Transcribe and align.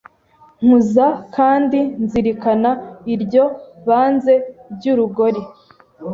Nkuza 0.63 1.07
kandi 1.35 1.79
nzirikana 2.03 2.71
Iryo 3.13 3.45
banze 3.87 4.33
ry'urugori 4.73 5.41